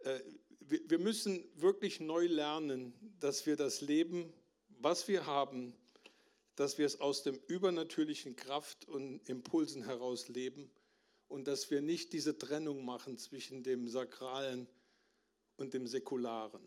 [0.00, 0.20] äh,
[0.60, 4.32] wir, müssen wirklich neu lernen, dass wir das Leben,
[4.68, 5.74] was wir haben,
[6.54, 10.70] dass wir es aus dem übernatürlichen Kraft und Impulsen heraus leben
[11.28, 14.66] und dass wir nicht diese Trennung machen zwischen dem Sakralen
[15.56, 16.62] und dem Säkularen.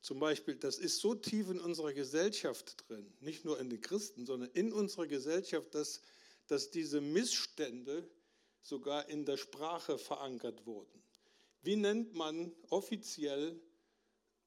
[0.00, 4.26] Zum Beispiel, das ist so tief in unserer Gesellschaft drin, nicht nur in den Christen,
[4.26, 6.02] sondern in unserer Gesellschaft, dass
[6.46, 8.08] dass diese Missstände
[8.62, 11.02] sogar in der Sprache verankert wurden.
[11.62, 13.60] Wie nennt man offiziell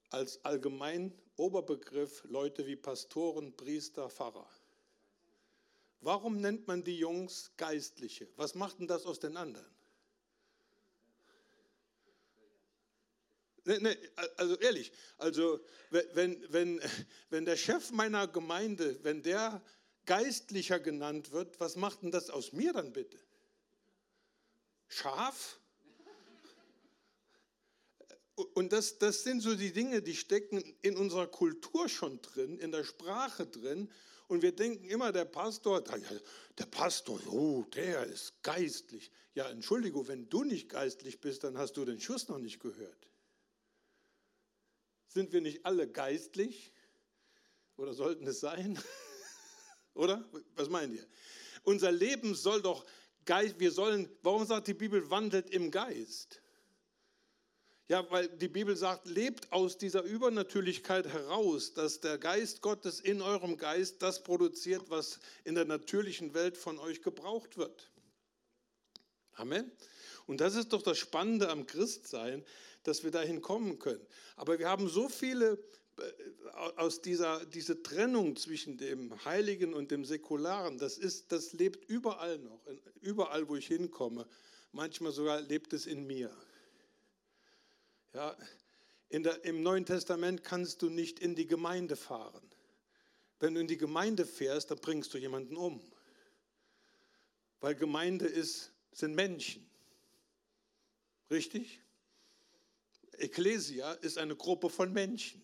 [0.10, 4.50] als allgemein Oberbegriff Leute wie Pastoren, Priester, Pfarrer?
[6.02, 8.28] Warum nennt man die Jungs Geistliche?
[8.36, 9.66] Was macht denn das aus den anderen?
[13.66, 13.98] Nee, nee,
[14.38, 16.82] also ehrlich, also wenn, wenn,
[17.30, 19.62] wenn der Chef meiner Gemeinde, wenn der
[20.06, 23.20] Geistlicher genannt wird, was macht denn das aus mir dann bitte?
[24.88, 25.60] Schaf?
[28.54, 32.72] Und das, das sind so die Dinge, die stecken in unserer Kultur schon drin, in
[32.72, 33.92] der Sprache drin.
[34.28, 39.10] Und wir denken immer, der Pastor, der Pastor, oh, der ist geistlich.
[39.34, 43.10] Ja, Entschuldigung, wenn du nicht geistlich bist, dann hast du den Schuss noch nicht gehört.
[45.08, 46.74] Sind wir nicht alle geistlich?
[47.78, 48.78] Oder sollten es sein?
[49.94, 50.30] Oder?
[50.56, 51.08] Was meint ihr?
[51.64, 52.86] Unser Leben soll doch
[53.28, 56.42] Geist, wir sollen, warum sagt die Bibel, wandelt im Geist?
[57.90, 63.22] Ja, weil die Bibel sagt, lebt aus dieser Übernatürlichkeit heraus, dass der Geist Gottes in
[63.22, 67.90] eurem Geist das produziert, was in der natürlichen Welt von euch gebraucht wird.
[69.34, 69.72] Amen.
[70.26, 72.44] Und das ist doch das Spannende am Christsein,
[72.84, 74.06] dass wir dahin kommen können.
[74.36, 75.58] Aber wir haben so viele
[76.76, 82.38] aus dieser diese Trennung zwischen dem Heiligen und dem Säkularen, das, ist, das lebt überall
[82.40, 82.62] noch,
[83.02, 84.28] überall, wo ich hinkomme.
[84.74, 86.36] Manchmal sogar lebt es in mir.
[88.14, 88.38] Ja,
[89.12, 92.48] der, Im Neuen Testament kannst du nicht in die Gemeinde fahren.
[93.40, 95.82] Wenn du in die Gemeinde fährst, dann bringst du jemanden um.
[97.60, 99.70] Weil Gemeinde ist, sind Menschen.
[101.30, 101.82] Richtig?
[103.14, 105.44] Ecclesia ist eine Gruppe von Menschen.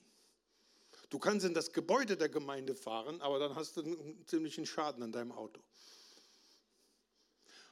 [1.10, 5.04] Du kannst in das Gebäude der Gemeinde fahren, aber dann hast du einen ziemlichen Schaden
[5.04, 5.62] an deinem Auto.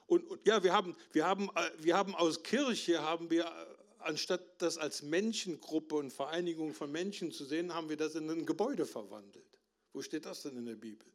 [0.06, 3.81] Und, und ja, wir haben, wir, haben, äh, wir haben aus Kirche, haben wir, äh,
[4.04, 8.46] anstatt das als Menschengruppe und Vereinigung von Menschen zu sehen, haben wir das in ein
[8.46, 9.46] Gebäude verwandelt.
[9.94, 11.08] Wo steht das denn in der Bibel?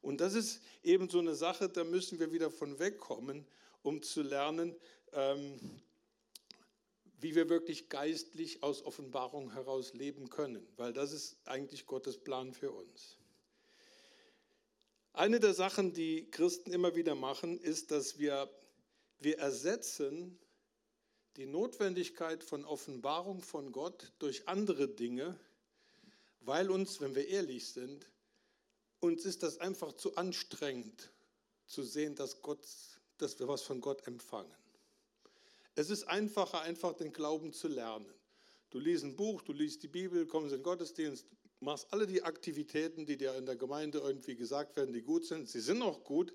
[0.00, 3.46] Und das ist eben so eine Sache, da müssen wir wieder von wegkommen,
[3.82, 4.76] um zu lernen,
[5.12, 5.58] ähm,
[7.20, 12.52] wie wir wirklich geistlich aus Offenbarung heraus leben können, weil das ist eigentlich Gottes Plan
[12.52, 13.16] für uns.
[15.12, 18.48] Eine der Sachen, die Christen immer wieder machen, ist, dass wir,
[19.18, 20.38] wir ersetzen
[21.38, 25.38] die Notwendigkeit von Offenbarung von Gott durch andere Dinge,
[26.40, 28.10] weil uns, wenn wir ehrlich sind,
[28.98, 31.12] uns ist das einfach zu anstrengend
[31.66, 32.66] zu sehen, dass, Gott,
[33.18, 34.52] dass wir was von Gott empfangen.
[35.76, 38.12] Es ist einfacher, einfach den Glauben zu lernen.
[38.70, 41.24] Du liest ein Buch, du liest die Bibel, kommst in den Gottesdienst,
[41.60, 45.48] machst alle die Aktivitäten, die dir in der Gemeinde irgendwie gesagt werden, die gut sind.
[45.48, 46.34] Sie sind auch gut.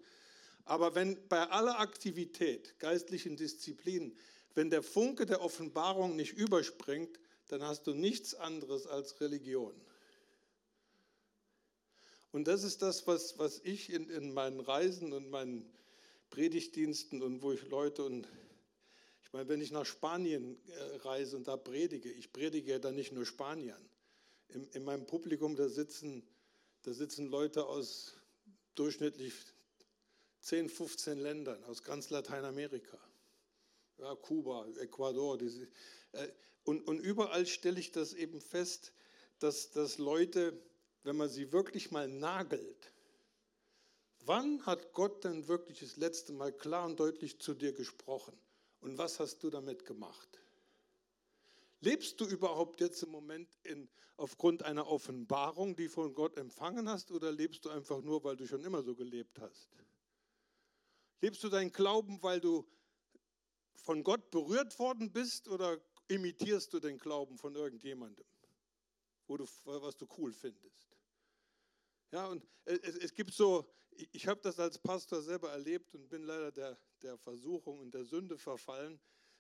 [0.63, 4.18] Aber wenn bei aller Aktivität, geistlichen Disziplinen,
[4.56, 9.74] wenn der Funke der Offenbarung nicht überspringt, dann hast du nichts anderes als Religion.
[12.32, 15.72] Und das ist das, was, was ich in, in meinen Reisen und meinen
[16.32, 18.28] Predigtdiensten und wo ich Leute und
[19.24, 22.96] ich meine, wenn ich nach Spanien äh, reise und da predige, ich predige ja dann
[22.96, 23.84] nicht nur Spaniern.
[24.50, 26.22] In, in meinem Publikum, da sitzen,
[26.84, 28.13] da sitzen Leute aus
[28.76, 29.34] durchschnittlich
[30.42, 33.00] 10, 15 Ländern, aus ganz Lateinamerika.
[33.97, 35.38] Ja, Kuba, Ecuador.
[35.38, 35.67] Diese,
[36.13, 36.27] äh,
[36.63, 38.93] und, und überall stelle ich das eben fest,
[39.39, 40.62] dass, dass Leute
[41.03, 42.91] wenn man sie wirklich mal nagelt,
[44.21, 48.38] wann hat Gott denn wirklich das letzte Mal klar und deutlich zu dir gesprochen?
[48.79, 50.39] Und was hast du damit gemacht?
[51.82, 57.12] Lebst du überhaupt jetzt im Moment in, aufgrund einer Offenbarung, die von Gott empfangen hast,
[57.12, 59.67] oder lebst du einfach nur, weil du schon immer so gelebt hast?
[61.19, 62.65] Lebst du deinen Glauben, weil du
[63.76, 68.26] von Gott berührt worden bist, oder imitierst du den Glauben von irgendjemandem,
[69.28, 70.98] wo du, was du cool findest?
[72.12, 73.68] Ja, und es, es gibt so,
[74.12, 78.06] ich habe das als Pastor selber erlebt und bin leider der, der Versuchung und der
[78.06, 79.00] Sünde verfallen,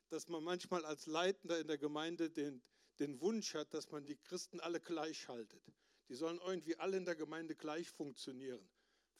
[0.09, 2.61] dass man manchmal als Leitender in der Gemeinde den,
[2.99, 5.63] den Wunsch hat, dass man die Christen alle gleich schaltet.
[6.09, 8.69] Die sollen irgendwie alle in der Gemeinde gleich funktionieren.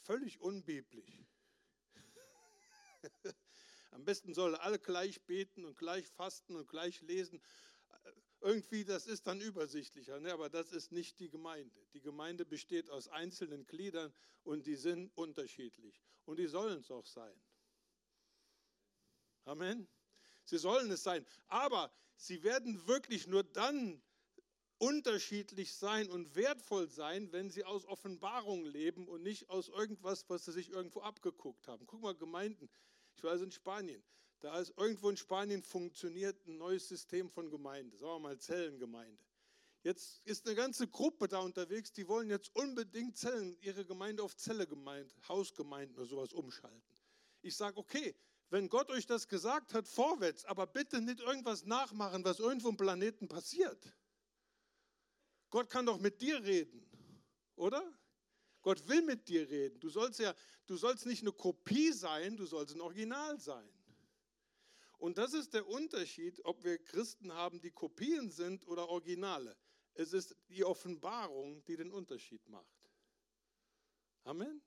[0.02, 1.26] Völlig unbiblisch.
[3.94, 7.42] Am besten sollen alle gleich beten und gleich fasten und gleich lesen
[8.44, 10.34] irgendwie, das ist dann übersichtlicher, ne?
[10.34, 11.80] aber das ist nicht die Gemeinde.
[11.94, 16.04] Die Gemeinde besteht aus einzelnen Gliedern und die sind unterschiedlich.
[16.26, 17.34] Und die sollen es auch sein.
[19.46, 19.88] Amen.
[20.44, 21.26] Sie sollen es sein.
[21.48, 24.02] Aber sie werden wirklich nur dann
[24.78, 30.44] unterschiedlich sein und wertvoll sein, wenn sie aus Offenbarung leben und nicht aus irgendwas, was
[30.44, 31.86] sie sich irgendwo abgeguckt haben.
[31.88, 32.70] Guck mal, Gemeinden.
[33.16, 34.04] Ich war also in Spanien.
[34.40, 39.24] Da ist irgendwo in Spanien funktioniert ein neues System von Gemeinde, sagen wir mal Zellengemeinde.
[39.84, 44.36] Jetzt ist eine ganze Gruppe da unterwegs, die wollen jetzt unbedingt Zellen, ihre Gemeinde auf
[44.36, 46.82] Zellegemeinde, Hausgemeinden oder sowas umschalten.
[47.42, 48.16] Ich sage, okay,
[48.50, 52.78] wenn Gott euch das gesagt hat, vorwärts, aber bitte nicht irgendwas nachmachen, was irgendwo im
[52.78, 53.94] Planeten passiert.
[55.50, 56.86] Gott kann doch mit dir reden,
[57.56, 57.84] oder?
[58.64, 59.80] Gott will mit dir reden.
[59.80, 60.34] Du sollst ja,
[60.66, 63.70] du sollst nicht eine Kopie sein, du sollst ein Original sein.
[64.98, 69.56] Und das ist der Unterschied, ob wir Christen haben, die Kopien sind oder Originale.
[69.94, 72.90] Es ist die Offenbarung, die den Unterschied macht.
[74.24, 74.62] Amen.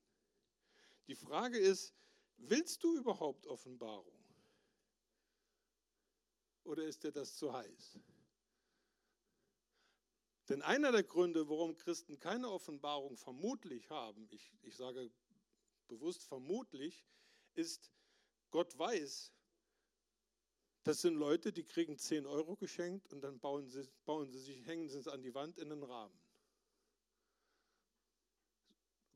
[1.06, 1.94] Die Frage ist,
[2.36, 4.22] willst du überhaupt Offenbarung?
[6.64, 7.98] Oder ist dir das zu heiß?
[10.48, 15.10] Denn einer der Gründe, warum Christen keine Offenbarung vermutlich haben, ich, ich sage
[15.88, 17.04] bewusst vermutlich,
[17.54, 17.90] ist,
[18.50, 19.32] Gott weiß,
[20.84, 24.64] das sind Leute, die kriegen 10 Euro geschenkt und dann bauen sie, bauen sie sich,
[24.66, 26.16] hängen sie es an die Wand in den Rahmen.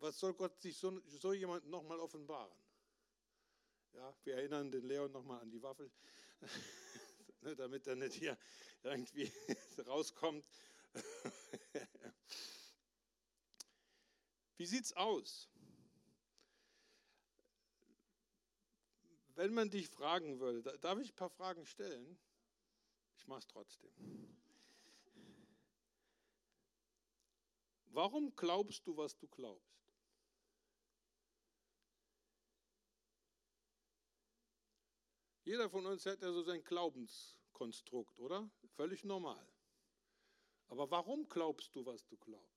[0.00, 2.58] Was soll Gott sich so, so jemand nochmal offenbaren?
[3.92, 5.90] Ja, wir erinnern den Leon nochmal an die Waffel,
[7.42, 8.36] ne, damit er nicht hier
[8.82, 9.30] irgendwie
[9.86, 10.44] rauskommt.
[14.56, 15.48] Wie sieht es aus?
[19.34, 22.18] Wenn man dich fragen würde, darf ich ein paar Fragen stellen?
[23.16, 23.90] Ich mache es trotzdem.
[27.86, 29.80] Warum glaubst du, was du glaubst?
[35.44, 38.48] Jeder von uns hat ja so sein Glaubenskonstrukt, oder?
[38.76, 39.44] Völlig normal.
[40.70, 42.48] Aber warum glaubst du, was du glaubst?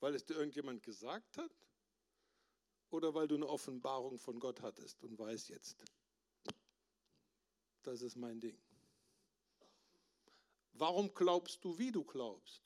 [0.00, 1.50] Weil es dir irgendjemand gesagt hat?
[2.92, 5.84] oder weil du eine Offenbarung von Gott hattest und weißt jetzt,
[7.82, 8.58] das ist mein Ding.
[10.74, 12.62] Warum glaubst du, wie du glaubst?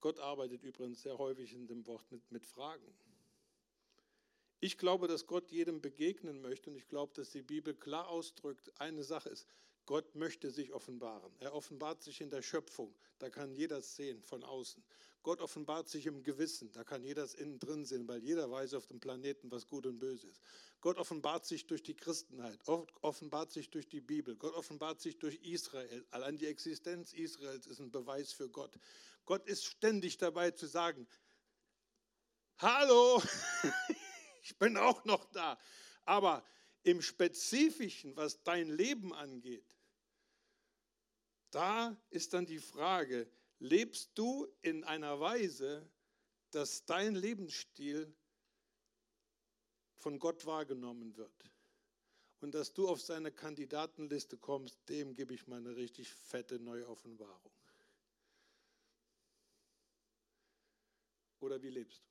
[0.00, 2.94] Gott arbeitet übrigens sehr häufig in dem Wort mit, mit Fragen.
[4.60, 8.70] Ich glaube, dass Gott jedem begegnen möchte und ich glaube, dass die Bibel klar ausdrückt,
[8.78, 9.46] eine Sache ist,
[9.86, 11.32] Gott möchte sich offenbaren.
[11.40, 12.94] Er offenbart sich in der Schöpfung.
[13.18, 14.84] Da kann jeder sehen von außen.
[15.22, 16.70] Gott offenbart sich im Gewissen.
[16.72, 19.86] Da kann jeder es innen drin sehen, weil jeder weiß auf dem Planeten, was gut
[19.86, 20.40] und böse ist.
[20.80, 22.58] Gott offenbart sich durch die Christenheit,
[23.02, 24.36] offenbart sich durch die Bibel.
[24.36, 26.06] Gott offenbart sich durch Israel.
[26.10, 28.78] Allein die Existenz Israels ist ein Beweis für Gott.
[29.26, 31.06] Gott ist ständig dabei zu sagen,
[32.58, 33.22] hallo,
[34.50, 35.56] Ich bin auch noch da.
[36.04, 36.44] Aber
[36.82, 39.78] im Spezifischen, was dein Leben angeht,
[41.52, 43.30] da ist dann die Frage,
[43.60, 45.88] lebst du in einer Weise,
[46.50, 48.12] dass dein Lebensstil
[49.98, 51.44] von Gott wahrgenommen wird?
[52.40, 56.88] Und dass du auf seine Kandidatenliste kommst, dem gebe ich mal eine richtig fette neue
[56.88, 57.52] Offenbarung.
[61.38, 62.09] Oder wie lebst du?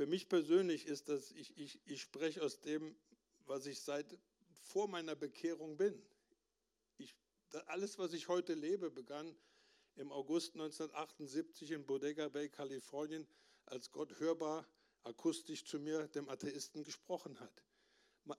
[0.00, 2.96] Für mich persönlich ist das, ich, ich, ich spreche aus dem,
[3.44, 4.16] was ich seit
[4.62, 6.02] vor meiner Bekehrung bin.
[6.96, 7.14] Ich,
[7.66, 9.36] alles, was ich heute lebe, begann
[9.96, 13.26] im August 1978 in Bodega Bay, Kalifornien,
[13.66, 14.66] als Gott hörbar
[15.02, 17.62] akustisch zu mir, dem Atheisten, gesprochen hat.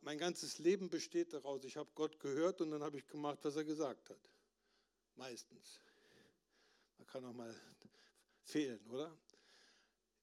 [0.02, 3.56] Mein ganzes Leben besteht daraus, ich habe Gott gehört und dann habe ich gemacht, was
[3.56, 4.32] er gesagt hat.
[5.14, 5.80] Meistens.
[6.98, 7.56] Man kann auch mal
[8.42, 9.16] fehlen, oder?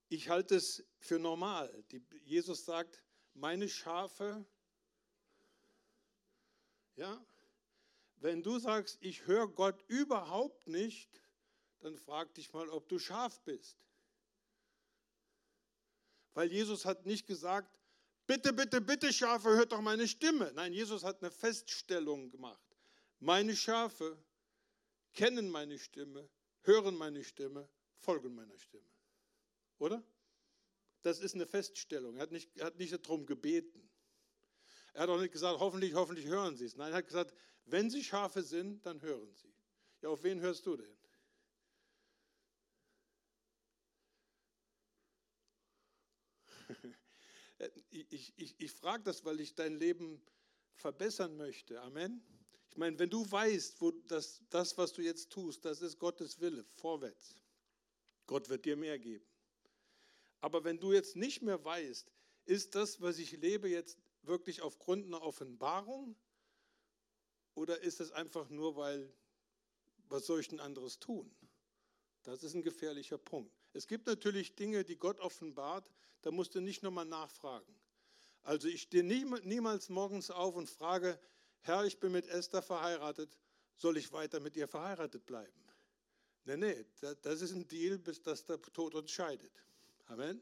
[0.09, 1.83] Ich halte es für normal.
[1.91, 3.03] Die, Jesus sagt,
[3.33, 4.45] meine Schafe,
[6.95, 7.25] ja,
[8.17, 11.21] wenn du sagst, ich höre Gott überhaupt nicht,
[11.79, 13.77] dann frag dich mal, ob du Schaf bist.
[16.33, 17.79] Weil Jesus hat nicht gesagt,
[18.27, 20.51] bitte, bitte, bitte Schafe, hört doch meine Stimme.
[20.53, 22.75] Nein, Jesus hat eine Feststellung gemacht.
[23.19, 24.21] Meine Schafe
[25.13, 26.29] kennen meine Stimme
[26.63, 28.83] hören meine Stimme, folgen meiner Stimme.
[29.79, 30.03] Oder?
[31.01, 32.17] Das ist eine Feststellung.
[32.17, 33.89] Er hat nicht, er hat nicht darum gebeten.
[34.93, 36.75] Er hat auch nicht gesagt, hoffentlich, hoffentlich hören Sie es.
[36.75, 37.33] Nein, er hat gesagt,
[37.65, 39.53] wenn Sie Schafe sind, dann hören Sie.
[40.01, 40.97] Ja, auf wen hörst du denn?
[47.89, 50.21] ich, ich, ich frage das, weil ich dein Leben
[50.73, 51.81] verbessern möchte.
[51.81, 52.21] Amen.
[52.69, 56.39] Ich meine, wenn du weißt, wo das, das, was du jetzt tust, das ist Gottes
[56.39, 57.35] Wille, vorwärts.
[58.25, 59.28] Gott wird dir mehr geben.
[60.41, 62.11] Aber wenn du jetzt nicht mehr weißt,
[62.45, 66.15] ist das, was ich lebe, jetzt wirklich aufgrund einer Offenbarung?
[67.55, 69.13] Oder ist es einfach nur, weil,
[70.07, 71.29] was soll ich denn anderes tun?
[72.23, 73.53] Das ist ein gefährlicher Punkt.
[73.73, 77.79] Es gibt natürlich Dinge, die Gott offenbart, da musst du nicht nochmal nachfragen.
[78.43, 81.19] Also ich stehe niemals morgens auf und frage,
[81.61, 83.37] Herr, ich bin mit Esther verheiratet,
[83.75, 85.63] soll ich weiter mit ihr verheiratet bleiben?
[86.45, 86.85] Nee, nee,
[87.21, 89.51] das ist ein Deal, bis das der Tod uns scheidet.
[90.09, 90.41] Amen.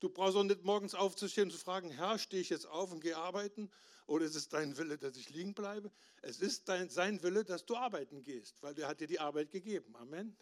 [0.00, 3.00] Du brauchst auch nicht morgens aufzustehen und zu fragen, Herr, stehe ich jetzt auf und
[3.00, 3.70] gehe arbeiten?
[4.06, 5.90] Oder ist es dein Wille, dass ich liegen bleibe?
[6.20, 9.50] Es ist dein, sein Wille, dass du arbeiten gehst, weil der hat dir die Arbeit
[9.50, 9.96] gegeben.
[9.96, 10.36] Amen.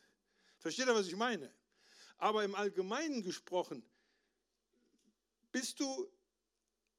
[0.59, 1.51] Versteht ihr, was ich meine?
[2.19, 3.85] Aber im Allgemeinen gesprochen,
[5.53, 6.11] bist du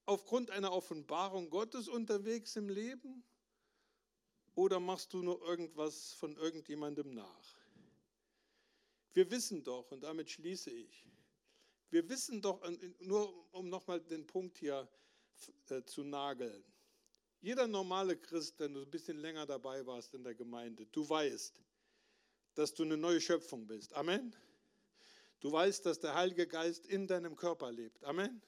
[0.05, 3.23] aufgrund einer Offenbarung Gottes unterwegs im Leben
[4.55, 7.57] oder machst du nur irgendwas von irgendjemandem nach?
[9.13, 11.07] Wir wissen doch, und damit schließe ich,
[11.89, 12.61] wir wissen doch,
[12.99, 14.87] nur um nochmal den Punkt hier
[15.69, 16.63] äh, zu nageln,
[17.41, 21.61] jeder normale Christ, wenn du ein bisschen länger dabei warst in der Gemeinde, du weißt,
[22.55, 23.93] dass du eine neue Schöpfung bist.
[23.93, 24.35] Amen.
[25.39, 28.03] Du weißt, dass der Heilige Geist in deinem Körper lebt.
[28.03, 28.41] Amen.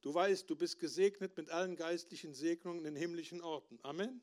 [0.00, 3.78] Du weißt, du bist gesegnet mit allen geistlichen Segnungen in himmlischen Orten.
[3.82, 4.22] Amen.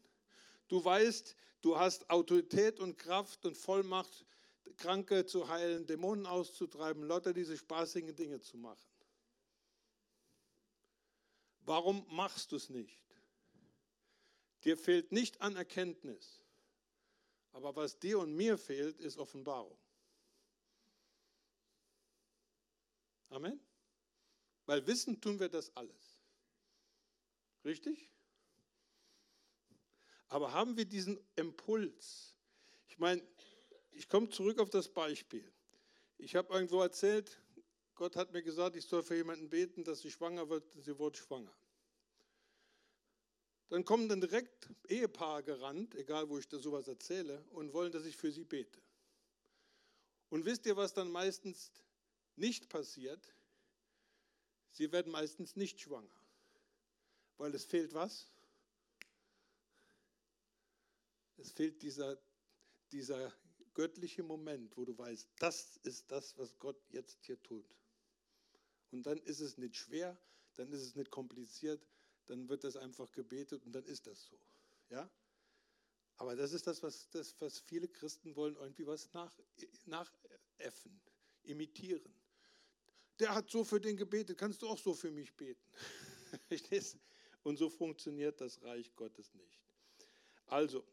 [0.69, 4.25] Du weißt, du hast Autorität und Kraft und Vollmacht,
[4.77, 8.87] Kranke zu heilen, Dämonen auszutreiben, lauter diese spaßigen Dinge zu machen.
[11.61, 12.99] Warum machst du es nicht?
[14.63, 16.41] Dir fehlt nicht an Erkenntnis.
[17.53, 19.77] Aber was dir und mir fehlt, ist Offenbarung.
[23.29, 23.59] Amen.
[24.65, 26.19] Weil wissen tun wir das alles.
[27.63, 28.09] Richtig?
[30.27, 32.35] Aber haben wir diesen Impuls?
[32.87, 33.21] Ich meine,
[33.91, 35.49] ich komme zurück auf das Beispiel.
[36.17, 37.41] Ich habe irgendwo erzählt,
[37.95, 41.17] Gott hat mir gesagt, ich soll für jemanden beten, dass sie schwanger wird, sie wurde
[41.17, 41.53] schwanger.
[43.69, 48.05] Dann kommen dann direkt Ehepaare gerannt, egal wo ich da sowas erzähle, und wollen, dass
[48.05, 48.81] ich für sie bete.
[50.29, 51.71] Und wisst ihr, was dann meistens
[52.35, 53.33] nicht passiert?
[54.71, 56.09] Sie werden meistens nicht schwanger,
[57.37, 58.29] weil es fehlt was?
[61.37, 62.17] Es fehlt dieser,
[62.91, 63.33] dieser
[63.73, 67.65] göttliche Moment, wo du weißt, das ist das, was Gott jetzt hier tut.
[68.91, 70.17] Und dann ist es nicht schwer,
[70.55, 71.85] dann ist es nicht kompliziert,
[72.25, 74.39] dann wird das einfach gebetet und dann ist das so.
[74.89, 75.09] Ja?
[76.17, 79.33] Aber das ist das, was, das, was viele Christen wollen, irgendwie was nach,
[81.43, 82.13] imitieren
[83.21, 85.61] der hat so für den gebetet, kannst du auch so für mich beten.
[87.43, 89.61] Und so funktioniert das Reich Gottes nicht.
[90.47, 90.83] Also,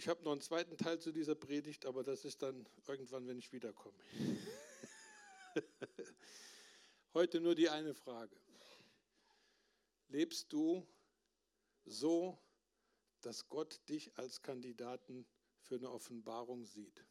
[0.00, 3.38] Ich habe noch einen zweiten Teil zu dieser Predigt, aber das ist dann irgendwann, wenn
[3.38, 3.98] ich wiederkomme.
[7.12, 8.34] Heute nur die eine Frage.
[10.08, 10.88] Lebst du
[11.84, 12.38] so,
[13.20, 15.26] dass Gott dich als Kandidaten
[15.60, 17.04] für eine Offenbarung sieht?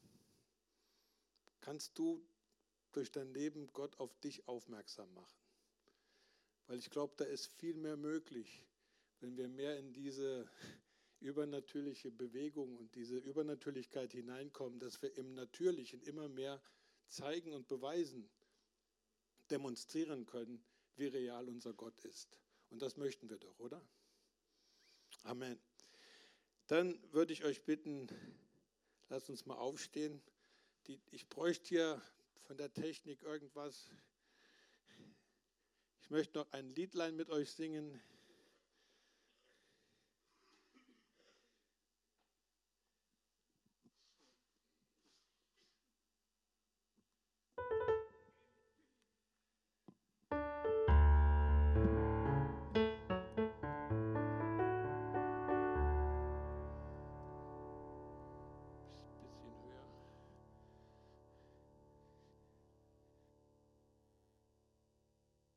[1.62, 2.28] Kannst du
[2.92, 5.38] durch dein Leben Gott auf dich aufmerksam machen?
[6.66, 8.66] Weil ich glaube, da ist viel mehr möglich,
[9.20, 10.50] wenn wir mehr in diese
[11.20, 16.62] übernatürliche Bewegung und diese Übernatürlichkeit hineinkommen, dass wir im Natürlichen immer mehr
[17.08, 18.30] zeigen und beweisen,
[19.50, 20.64] demonstrieren können,
[20.96, 22.40] wie real unser Gott ist.
[22.70, 23.82] Und das möchten wir doch, oder?
[25.24, 25.60] Amen.
[26.68, 28.08] Dann würde ich euch bitten,
[29.10, 30.22] lasst uns mal aufstehen.
[31.12, 32.02] Ich bräuchte hier
[32.44, 33.90] von der Technik irgendwas.
[36.02, 38.02] Ich möchte noch ein Liedlein mit euch singen.